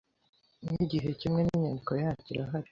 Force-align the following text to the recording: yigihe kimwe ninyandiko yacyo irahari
yigihe 0.67 1.09
kimwe 1.19 1.41
ninyandiko 1.43 1.91
yacyo 2.01 2.29
irahari 2.33 2.69